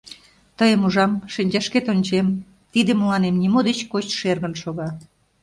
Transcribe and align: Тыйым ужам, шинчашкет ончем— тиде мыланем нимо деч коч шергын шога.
Тыйым 0.57 0.81
ужам, 0.87 1.11
шинчашкет 1.33 1.85
ончем— 1.93 2.27
тиде 2.71 2.91
мыланем 2.97 3.35
нимо 3.41 3.59
деч 3.67 3.79
коч 3.91 4.05
шергын 4.19 4.53
шога. 4.61 4.89